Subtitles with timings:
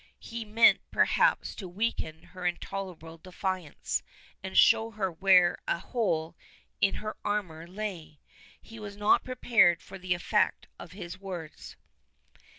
[0.19, 4.01] He meant perhaps to weaken her intolerable defiance,
[4.41, 6.35] and show her where a hole
[6.81, 8.19] in her armor lay.
[8.59, 11.75] He was not prepared for the effect of his words.